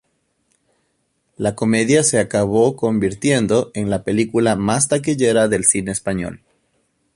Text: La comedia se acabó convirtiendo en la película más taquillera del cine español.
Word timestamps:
La 1.37 1.53
comedia 1.53 2.01
se 2.01 2.17
acabó 2.17 2.75
convirtiendo 2.75 3.69
en 3.75 3.91
la 3.91 4.03
película 4.03 4.55
más 4.55 4.87
taquillera 4.87 5.47
del 5.47 5.63
cine 5.65 5.91
español. 5.91 6.41